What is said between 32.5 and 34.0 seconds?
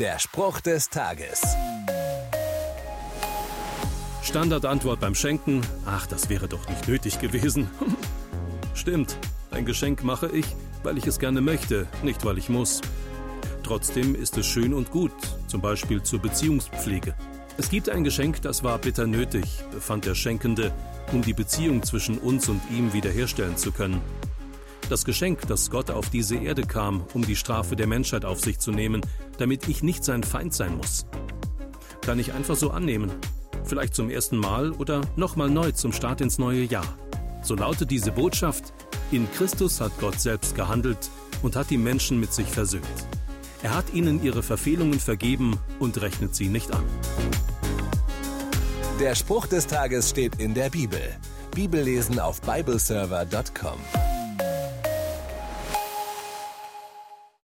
so annehmen. Vielleicht